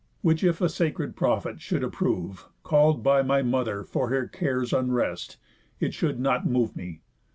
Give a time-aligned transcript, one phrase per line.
[0.23, 5.37] Which if a sacred prophet should approve, Call'd by my mother for her care's unrest,
[5.79, 7.01] It should not move me.